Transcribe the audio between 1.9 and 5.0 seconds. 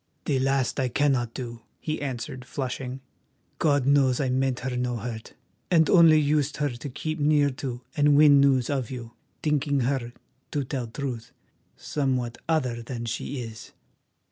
answered, flushing. "God knows I meant her no